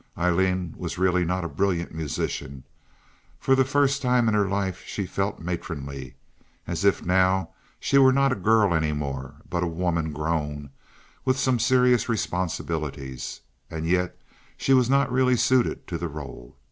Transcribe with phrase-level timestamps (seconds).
[0.17, 2.63] Aileen was really not a brilliant musician.
[3.39, 8.31] For the first time in her life she felt matronly—as if now she were not
[8.31, 10.71] a girl any more, but a woman grown,
[11.23, 14.17] with some serious responsibilities, and yet
[14.57, 16.55] she was not really suited to the role.